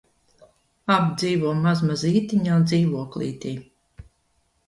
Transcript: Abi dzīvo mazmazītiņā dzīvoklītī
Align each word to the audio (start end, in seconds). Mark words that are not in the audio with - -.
Abi 0.93 1.09
dzīvo 1.23 1.51
mazmazītiņā 1.65 2.57
dzīvoklītī 2.71 3.51